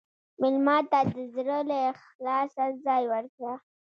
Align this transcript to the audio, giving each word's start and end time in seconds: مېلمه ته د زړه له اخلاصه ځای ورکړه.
مېلمه 0.41 0.77
ته 0.91 0.99
د 1.13 1.15
زړه 1.33 1.59
له 1.69 1.77
اخلاصه 1.91 2.65
ځای 2.85 3.03
ورکړه. 3.13 3.53